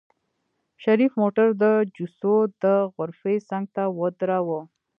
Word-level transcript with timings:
شريف 0.83 1.11
موټر 1.21 1.47
د 1.63 1.63
جوسو 1.95 2.35
د 2.63 2.65
غرفې 2.95 3.35
څنګ 3.49 3.65
ته 3.75 3.83
ودروه. 3.99 4.59